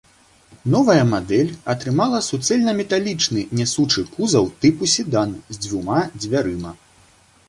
Новая 0.75 1.01
мадэль 1.09 1.49
атрымала 1.73 2.21
суцэльнаметалічны 2.27 3.43
нясучы 3.59 4.05
кузаў 4.15 4.49
тыпу 4.65 4.89
седан 4.95 5.37
з 5.53 5.61
дзвюма 5.67 5.99
дзвярыма. 6.21 6.73